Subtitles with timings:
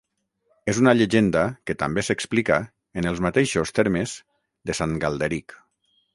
[0.71, 2.57] És una llegenda que també s'explica,
[3.03, 4.19] en els mateixos termes,
[4.71, 5.57] de Sant Galderic.